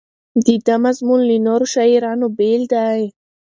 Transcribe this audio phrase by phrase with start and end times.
[0.45, 3.01] د ده مضمون له نورو شاعرانو بېل دی.